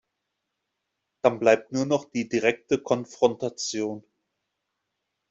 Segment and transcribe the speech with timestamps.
[1.21, 4.03] Dann bleibt nur noch die direkte Konfrontation.